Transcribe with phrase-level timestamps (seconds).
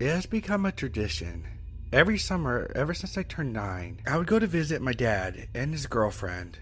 [0.00, 1.44] It has become a tradition.
[1.92, 5.72] Every summer, ever since I turned nine, I would go to visit my dad and
[5.72, 6.56] his girlfriend.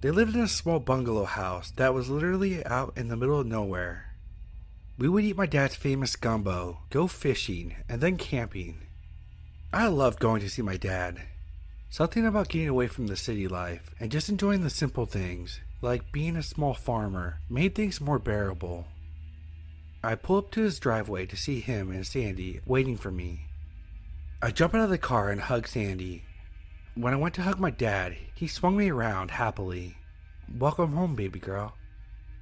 [0.00, 3.46] They lived in a small bungalow house that was literally out in the middle of
[3.46, 4.14] nowhere.
[4.96, 8.86] We would eat my dad's famous gumbo, go fishing, and then camping.
[9.70, 11.20] I loved going to see my dad.
[11.90, 16.12] Something about getting away from the city life and just enjoying the simple things, like
[16.12, 18.86] being a small farmer, made things more bearable.
[20.04, 23.46] I pull up to his driveway to see him and Sandy waiting for me.
[24.42, 26.24] I jump out of the car and hug Sandy.
[26.96, 29.96] When I went to hug my dad, he swung me around happily.
[30.58, 31.76] Welcome home, baby girl.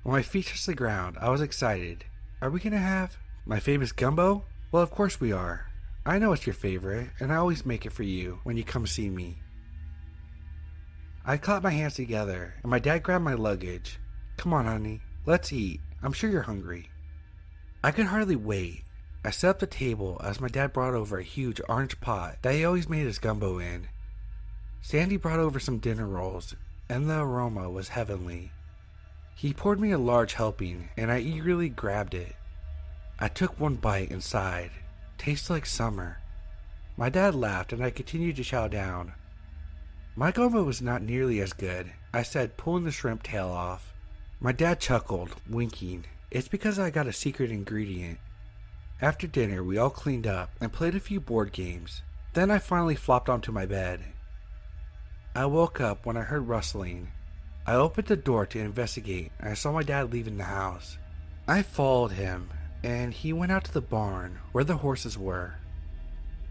[0.04, 2.06] When my feet touched the ground, I was excited.
[2.41, 4.45] Are we gonna have my famous gumbo?
[4.73, 5.66] Well, of course we are.
[6.06, 8.87] I know it's your favorite, and I always make it for you when you come
[8.87, 9.42] see me.
[11.27, 13.99] I clapped my hands together, and my dad grabbed my luggage.
[14.38, 15.82] Come on, honey, let's eat.
[16.02, 16.88] I'm sure you're hungry.
[17.82, 18.84] I could hardly wait.
[19.24, 22.54] I set up the table as my dad brought over a huge orange pot that
[22.54, 23.88] he always made his gumbo in.
[24.82, 26.54] Sandy brought over some dinner rolls,
[26.88, 28.52] and the aroma was heavenly.
[29.34, 32.34] He poured me a large helping, and I eagerly grabbed it.
[33.18, 34.70] I took one bite and sighed.
[35.16, 36.18] Tastes like summer.
[36.96, 39.12] My dad laughed, and I continued to chow down.
[40.16, 43.94] My gumbo was not nearly as good, I said, pulling the shrimp tail off.
[44.38, 46.04] My dad chuckled, winking.
[46.30, 48.18] It's because I got a secret ingredient.
[49.02, 52.02] After dinner, we all cleaned up and played a few board games.
[52.34, 54.00] Then I finally flopped onto my bed.
[55.34, 57.09] I woke up when I heard rustling.
[57.66, 60.98] I opened the door to investigate and I saw my dad leaving the house.
[61.48, 62.50] I followed him
[62.84, 65.56] and he went out to the barn where the horses were.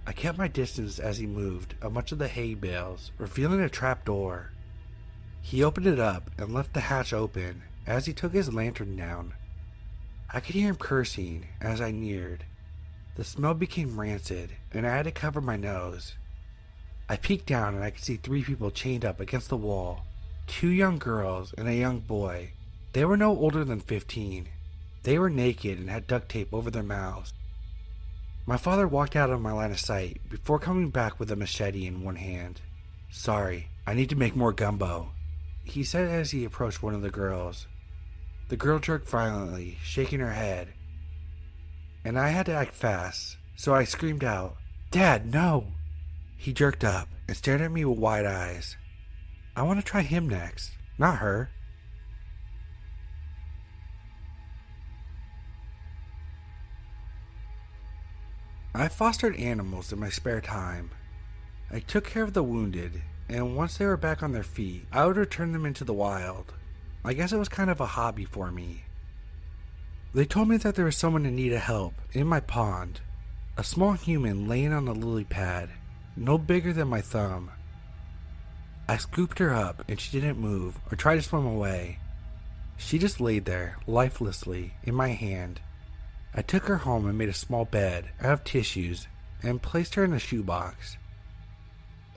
[0.05, 3.69] I kept my distance as he moved a bunch of the hay bales, revealing a
[3.69, 4.51] trap door.
[5.41, 9.33] He opened it up and left the hatch open as he took his lantern down.
[10.31, 12.45] I could hear him cursing as I neared.
[13.15, 16.13] The smell became rancid, and I had to cover my nose.
[17.09, 20.05] I peeked down and I could see three people chained up against the wall
[20.45, 22.51] two young girls and a young boy.
[22.93, 24.49] They were no older than 15.
[25.03, 27.33] They were naked and had duct tape over their mouths.
[28.45, 31.85] My father walked out of my line of sight before coming back with a machete
[31.85, 32.61] in one hand.
[33.11, 35.11] Sorry, I need to make more gumbo,
[35.63, 37.67] he said as he approached one of the girls.
[38.49, 40.73] The girl jerked violently, shaking her head.
[42.03, 44.57] And I had to act fast, so I screamed out,
[44.89, 45.67] Dad, no!
[46.35, 48.75] He jerked up and stared at me with wide eyes.
[49.55, 51.51] I want to try him next, not her.
[58.73, 60.89] I fostered animals in my spare time.
[61.69, 65.05] I took care of the wounded, and once they were back on their feet, I
[65.05, 66.53] would return them into the wild.
[67.03, 68.83] I guess it was kind of a hobby for me.
[70.13, 73.01] They told me that there was someone in need of help in my pond.
[73.57, 75.69] A small human laying on a lily pad,
[76.15, 77.51] no bigger than my thumb.
[78.87, 81.99] I scooped her up and she didn't move or try to swim away.
[82.77, 85.61] She just laid there, lifelessly, in my hand.
[86.33, 89.07] I took her home and made a small bed out of tissues
[89.43, 90.97] and placed her in a shoebox.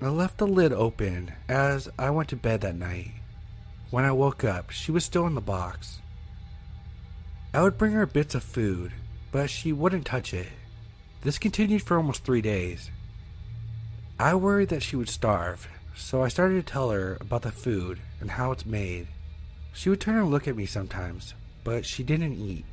[0.01, 3.13] I left the lid open as I went to bed that night.
[3.93, 6.01] When I woke up, she was still in the box.
[7.53, 8.91] I would bring her bits of food,
[9.31, 10.49] but she wouldn't touch it.
[11.21, 12.91] This continued for almost three days.
[14.19, 17.99] I worried that she would starve, so I started to tell her about the food
[18.19, 19.09] and how it's made.
[19.75, 22.65] She would turn and look at me sometimes, but she didn't eat.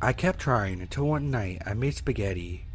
[0.00, 2.66] I kept trying until one night I made spaghetti.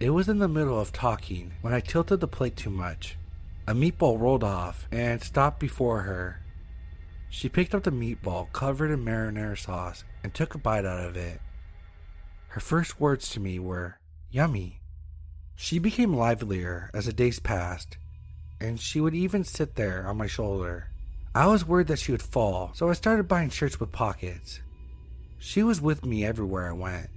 [0.00, 3.17] It was in the middle of talking when I tilted the plate too much.
[3.68, 6.40] A meatball rolled off and stopped before her.
[7.28, 11.18] She picked up the meatball covered in marinara sauce and took a bite out of
[11.18, 11.38] it.
[12.46, 13.98] Her first words to me were,
[14.30, 14.80] Yummy.
[15.54, 17.98] She became livelier as the days passed,
[18.58, 20.88] and she would even sit there on my shoulder.
[21.34, 24.60] I was worried that she would fall, so I started buying shirts with pockets.
[25.36, 27.10] She was with me everywhere I went.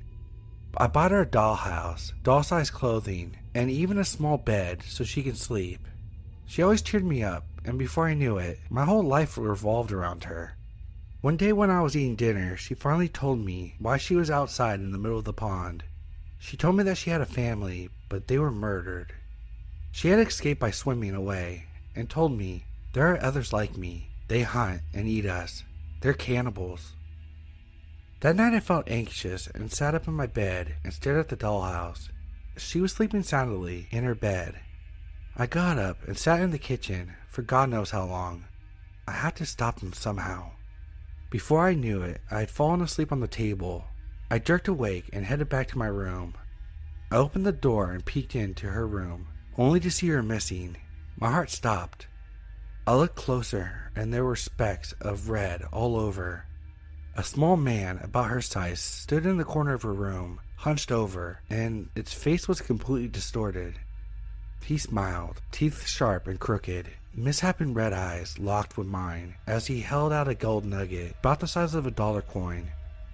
[0.75, 5.23] I bought her a dollhouse, doll sized clothing, and even a small bed so she
[5.23, 5.87] could sleep.
[6.45, 10.25] She always cheered me up, and before I knew it, my whole life revolved around
[10.25, 10.57] her.
[11.21, 14.79] One day when I was eating dinner, she finally told me why she was outside
[14.79, 15.83] in the middle of the pond.
[16.39, 19.13] She told me that she had a family, but they were murdered.
[19.91, 21.65] She had escaped by swimming away,
[21.95, 24.09] and told me, There are others like me.
[24.27, 25.63] They hunt and eat us.
[26.01, 26.93] They're cannibals.
[28.21, 31.37] That night I felt anxious and sat up in my bed and stared at the
[31.37, 32.09] dollhouse.
[32.57, 34.59] She was sleeping soundly in her bed,
[35.37, 38.45] I got up and sat in the kitchen for God knows how long.
[39.07, 40.51] I had to stop them somehow.
[41.29, 43.85] Before I knew it, I had fallen asleep on the table.
[44.29, 46.35] I jerked awake and headed back to my room.
[47.09, 50.75] I opened the door and peeked into her room, only to see her missing.
[51.17, 52.07] My heart stopped.
[52.85, 56.45] I looked closer, and there were specks of red all over.
[57.15, 61.39] A small man, about her size, stood in the corner of her room, hunched over,
[61.49, 63.79] and its face was completely distorted.
[64.65, 70.13] He smiled, teeth sharp and crooked, misshapen red eyes locked with mine, as he held
[70.13, 72.69] out a gold nugget about the size of a dollar coin.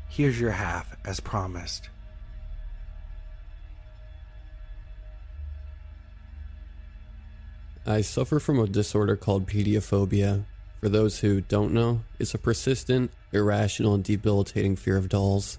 [0.10, 1.90] Here's your half, as promised.
[7.86, 10.44] I suffer from a disorder called pediophobia.
[10.82, 15.58] For those who don't know, it's a persistent, irrational, and debilitating fear of dolls.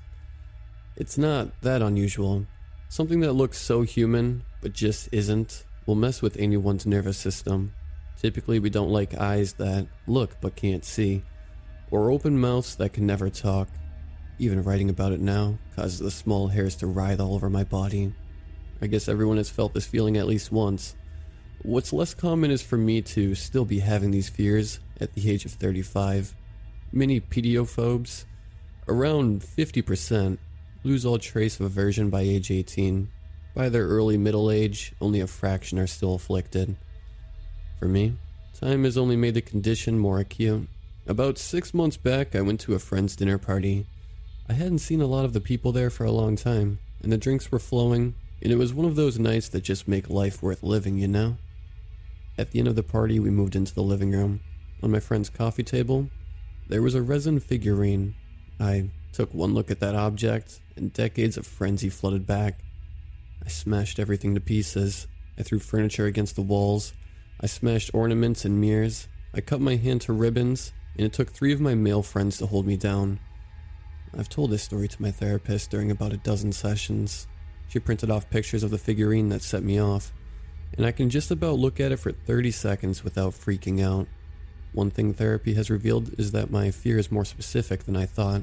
[0.94, 2.46] It's not that unusual.
[2.88, 7.72] Something that looks so human, but just isn't, will mess with anyone's nervous system.
[8.20, 11.22] Typically, we don't like eyes that look but can't see,
[11.90, 13.68] or open mouths that can never talk.
[14.38, 18.12] Even writing about it now causes the small hairs to writhe all over my body.
[18.82, 20.94] I guess everyone has felt this feeling at least once.
[21.62, 25.46] What's less common is for me to still be having these fears at the age
[25.46, 26.34] of 35.
[26.92, 28.26] Many pediophobes,
[28.88, 30.36] around 50%,
[30.84, 33.08] lose all trace of aversion by age 18.
[33.58, 36.76] By their early middle age, only a fraction are still afflicted.
[37.80, 38.14] For me,
[38.54, 40.68] time has only made the condition more acute.
[41.08, 43.84] About six months back, I went to a friend's dinner party.
[44.48, 47.18] I hadn't seen a lot of the people there for a long time, and the
[47.18, 50.62] drinks were flowing, and it was one of those nights that just make life worth
[50.62, 51.36] living, you know?
[52.38, 54.38] At the end of the party, we moved into the living room.
[54.84, 56.10] On my friend's coffee table,
[56.68, 58.14] there was a resin figurine.
[58.60, 62.60] I took one look at that object, and decades of frenzy flooded back.
[63.44, 65.06] I smashed everything to pieces.
[65.38, 66.92] I threw furniture against the walls.
[67.40, 69.08] I smashed ornaments and mirrors.
[69.34, 72.46] I cut my hand to ribbons, and it took three of my male friends to
[72.46, 73.20] hold me down.
[74.16, 77.26] I've told this story to my therapist during about a dozen sessions.
[77.68, 80.12] She printed off pictures of the figurine that set me off
[80.76, 84.06] and I can just about look at it for 30 seconds without freaking out.
[84.72, 88.42] One thing therapy has revealed is that my fear is more specific than I thought.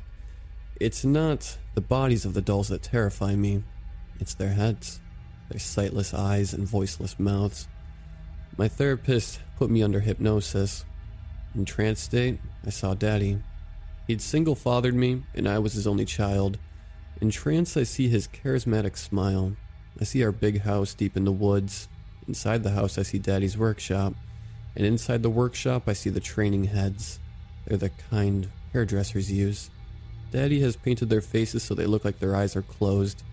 [0.79, 3.63] It's not the bodies of the dolls that terrify me,
[4.19, 5.01] it's their heads,
[5.49, 7.67] their sightless eyes and voiceless mouths.
[8.57, 10.85] My therapist put me under hypnosis.
[11.53, 13.39] In trance state, I saw Daddy.
[14.07, 16.57] He'd single fathered me, and I was his only child.
[17.21, 19.55] In trance, I see his charismatic smile.
[19.99, 21.87] I see our big house deep in the woods,
[22.27, 24.13] Inside the house, I see Daddy's workshop,
[24.75, 27.19] and inside the workshop, I see the training heads.
[27.65, 29.69] They're the kind hairdressers use.
[30.31, 33.23] Daddy has painted their faces so they look like their eyes are closed,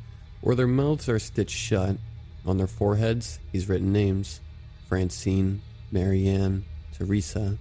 [0.43, 1.97] or their mouths are stitched shut.
[2.45, 4.41] On their foreheads, he's written names
[4.89, 7.57] Francine, Marianne, Teresa.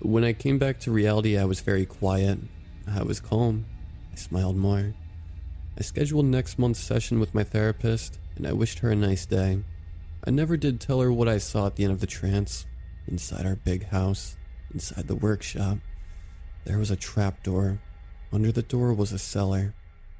[0.00, 2.38] When I came back to reality, I was very quiet.
[2.86, 3.66] I was calm.
[4.12, 4.94] I smiled more.
[5.78, 9.62] I scheduled next month's session with my therapist, and I wished her a nice day.
[10.24, 12.66] I never did tell her what I saw at the end of the trance.
[13.06, 14.36] Inside our big house,
[14.72, 15.78] inside the workshop,
[16.64, 17.80] there was a trap door.
[18.32, 19.74] Under the door was a cellar.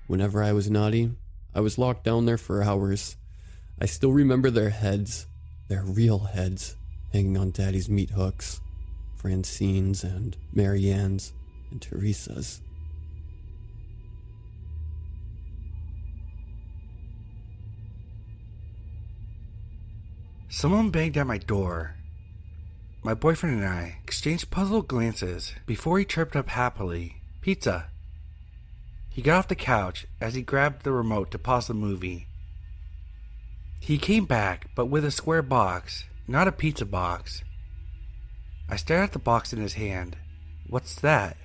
[0.07, 1.13] Whenever I was naughty,
[1.55, 3.17] I was locked down there for hours.
[3.81, 5.27] I still remember their heads,
[5.69, 6.77] their real heads,
[7.13, 8.61] hanging on Daddy's meat hooks.
[9.17, 11.35] Francine's and Marianne's
[11.71, 12.63] and Teresa's.
[20.49, 21.97] Someone banged at my door.
[23.03, 27.90] My boyfriend and I exchanged puzzled glances before he chirped up happily, Pizza.
[29.11, 32.29] He got off the couch as he grabbed the remote to pause the movie.
[33.81, 37.43] He came back, but with a square box, not a pizza box.
[38.69, 40.17] I stared at the box in his hand.
[40.69, 41.37] What's that?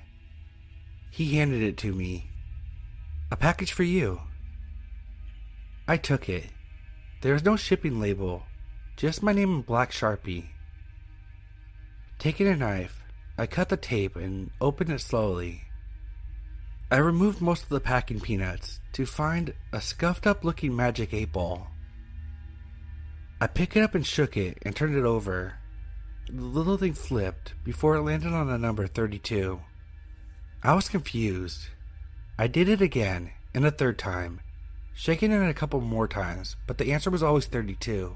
[1.09, 2.29] He handed it to me.
[3.31, 4.21] A package for you.
[5.87, 6.45] I took it.
[7.21, 8.43] There was no shipping label,
[8.95, 10.49] just my name in black sharpie.
[12.19, 13.03] Taking a knife,
[13.37, 15.64] I cut the tape and opened it slowly.
[16.95, 21.29] I removed most of the packing peanuts to find a scuffed up looking magic 8
[21.29, 21.67] ball.
[23.41, 25.55] I picked it up and shook it and turned it over.
[26.29, 29.59] The little thing flipped before it landed on the number 32.
[30.63, 31.67] I was confused.
[32.39, 34.39] I did it again and a third time,
[34.93, 38.15] shaking it a couple more times, but the answer was always 32.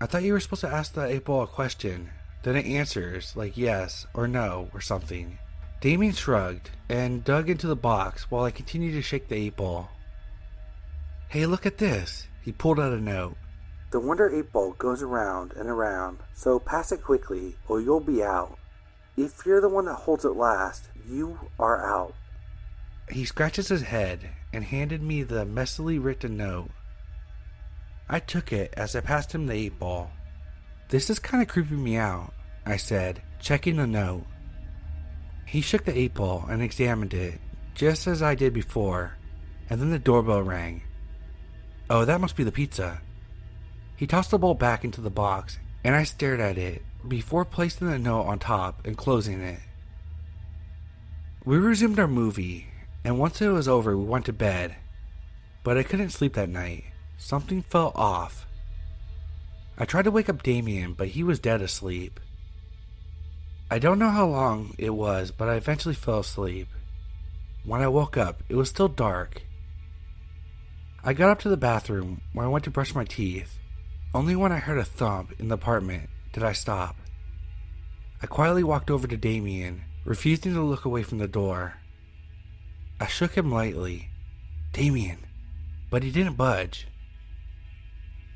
[0.00, 2.12] I thought you were supposed to ask the 8 ball a question,
[2.44, 5.38] then it answers, like yes or no or something.
[5.80, 9.90] Damien shrugged and dug into the box while I continued to shake the 8 ball.
[11.28, 12.26] Hey, look at this.
[12.42, 13.36] He pulled out a note.
[13.90, 18.24] The Wonder 8 ball goes around and around, so pass it quickly or you'll be
[18.24, 18.58] out.
[19.16, 22.14] If you're the one that holds it last, you are out.
[23.10, 26.70] He scratches his head and handed me the messily written note.
[28.08, 30.10] I took it as I passed him the eight ball.
[30.88, 32.32] This is kind of creeping me out,
[32.66, 34.24] I said, checking the note.
[35.48, 37.40] He shook the eight ball and examined it,
[37.74, 39.16] just as I did before,
[39.70, 40.82] and then the doorbell rang.
[41.88, 43.00] Oh, that must be the pizza.
[43.96, 47.88] He tossed the bowl back into the box, and I stared at it before placing
[47.88, 49.60] the note on top and closing it.
[51.46, 52.66] We resumed our movie,
[53.02, 54.76] and once it was over, we went to bed.
[55.64, 56.84] But I couldn't sleep that night.
[57.16, 58.46] Something felt off.
[59.78, 62.20] I tried to wake up Damien, but he was dead asleep.
[63.70, 66.68] I don't know how long it was, but I eventually fell asleep.
[67.64, 69.42] When I woke up, it was still dark.
[71.04, 73.58] I got up to the bathroom where I went to brush my teeth.
[74.14, 76.96] Only when I heard a thump in the apartment did I stop.
[78.22, 81.74] I quietly walked over to Damien refusing to look away from the door.
[82.98, 84.08] I shook him lightly.
[84.72, 85.18] Damien.
[85.90, 86.88] But he didn't budge.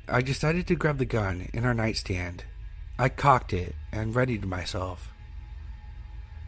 [0.07, 2.43] I decided to grab the gun in our nightstand.
[2.99, 5.12] I cocked it and readied myself.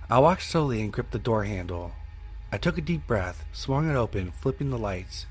[0.07, 1.93] I walked slowly and gripped the door handle.
[2.51, 5.25] I took a deep breath, swung it open, flipping the lights.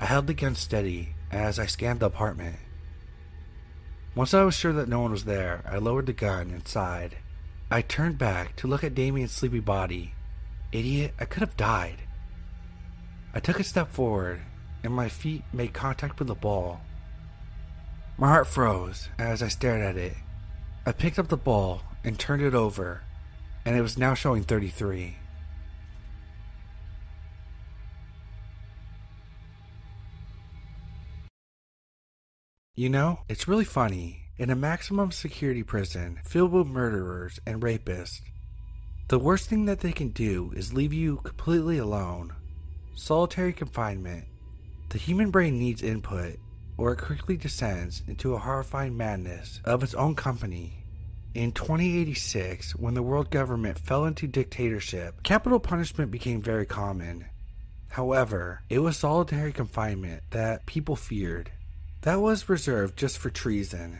[0.00, 2.56] I held the gun steady as I scanned the apartment.
[4.16, 7.16] Once I was sure that no one was there, I lowered the gun and sighed.
[7.70, 10.14] I turned back to look at Damien's sleepy body.
[10.72, 11.98] Idiot, I could have died.
[13.34, 14.40] I took a step forward,
[14.82, 16.80] and my feet made contact with the ball.
[18.18, 20.14] My heart froze as I stared at it.
[20.84, 23.02] I picked up the ball and turned it over,
[23.64, 25.16] and it was now showing 33.
[32.76, 38.20] You know, it's really funny in a maximum security prison filled with murderers and rapists.
[39.06, 42.34] The worst thing that they can do is leave you completely alone.
[42.96, 44.24] Solitary confinement.
[44.88, 46.36] The human brain needs input,
[46.76, 50.83] or it quickly descends into a horrifying madness of its own company.
[51.34, 57.24] In 2086, when the world government fell into dictatorship, capital punishment became very common.
[57.88, 61.50] However, it was solitary confinement that people feared.
[62.02, 63.98] That was reserved just for treason.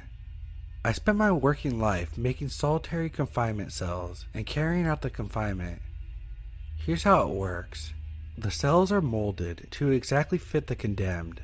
[0.84, 5.82] I spent my working life making solitary confinement cells and carrying out the confinement.
[6.76, 7.94] Here's how it works
[8.38, 11.40] the cells are molded to exactly fit the condemned.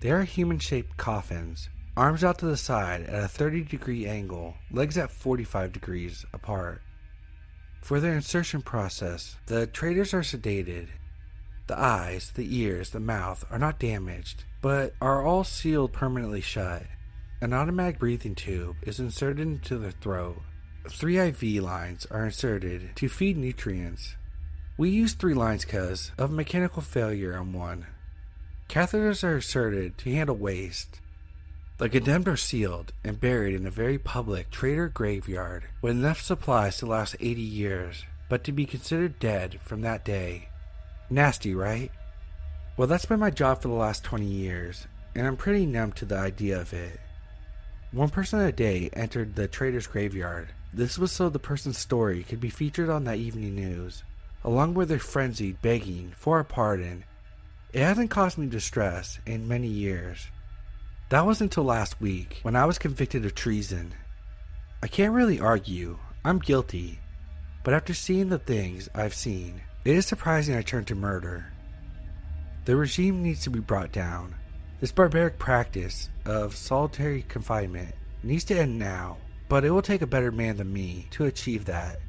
[0.00, 4.54] They are human shaped coffins, arms out to the side at a 30 degree angle,
[4.70, 6.82] legs at 45 degrees apart.
[7.80, 10.88] For their insertion process, the traitors are sedated.
[11.68, 16.84] The eyes, the ears, the mouth are not damaged, but are all sealed permanently shut.
[17.40, 20.40] An automatic breathing tube is inserted into the throat.
[20.88, 24.16] Three IV lines are inserted to feed nutrients.
[24.78, 27.86] We use three lines because of mechanical failure on one.
[28.68, 31.00] Catheters are inserted to handle waste.
[31.78, 36.78] The condemned are sealed and buried in a very public traitor graveyard with enough supplies
[36.78, 40.48] to last 80 years, but to be considered dead from that day.
[41.10, 41.90] Nasty, right?
[42.78, 46.06] Well, that's been my job for the last 20 years, and I'm pretty numb to
[46.06, 46.98] the idea of it.
[47.92, 50.48] One person a day entered the traitor's graveyard.
[50.72, 54.02] This was so the person's story could be featured on that evening news,
[54.44, 57.04] along with their frenzied begging for a pardon.
[57.74, 60.28] It hasn't caused me distress in many years.
[61.08, 63.94] That was until last week when I was convicted of treason.
[64.82, 66.98] I can't really argue, I'm guilty,
[67.62, 71.46] but after seeing the things I've seen, it is surprising I turned to murder.
[72.64, 74.34] The regime needs to be brought down.
[74.80, 77.94] This barbaric practice of solitary confinement
[78.24, 81.66] needs to end now, but it will take a better man than me to achieve
[81.66, 82.00] that.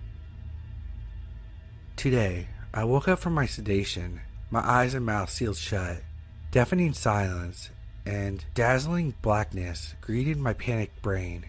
[1.95, 6.01] Today, I woke up from my sedation, my eyes and mouth sealed shut.
[6.49, 7.69] Deafening silence
[8.07, 11.45] and dazzling blackness greeted my panicked brain.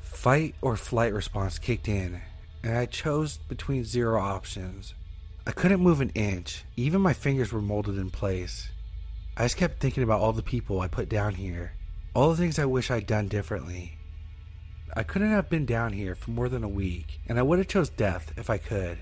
[0.00, 2.20] Fight or flight response kicked in,
[2.62, 4.94] and I chose between zero options.
[5.44, 8.70] I couldn't move an inch, even my fingers were molded in place.
[9.36, 11.72] I just kept thinking about all the people I put down here,
[12.14, 13.98] all the things I wish I'd done differently.
[14.94, 17.66] I couldn't have been down here for more than a week, and I would have
[17.66, 18.98] chose death if I could.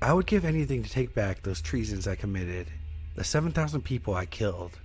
[0.00, 2.68] I would give anything to take back those treasons I committed,
[3.16, 4.78] the 7,000 people I killed.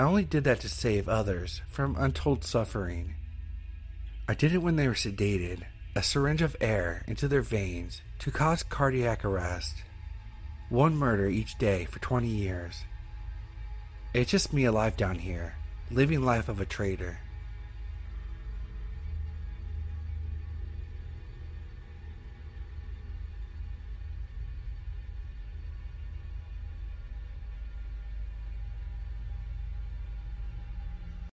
[0.00, 3.16] I only did that to save others from untold suffering.
[4.26, 5.64] I did it when they were sedated,
[5.94, 9.74] a syringe of air into their veins to cause cardiac arrest.
[10.70, 12.82] One murder each day for 20 years.
[14.14, 15.56] It's just me alive down here,
[15.90, 17.18] living life of a traitor.